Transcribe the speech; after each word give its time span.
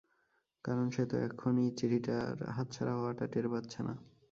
কারণ 0.65 0.85
সে 0.89 1.03
তো 1.05 1.15
এখনই 1.27 1.67
চিঠিটার 1.77 2.35
হাতছাড়া 2.55 2.93
হওয়াটা 2.97 3.25
টের 3.27 3.45
পাচ্ছে 3.49 3.79
না। 3.87 3.93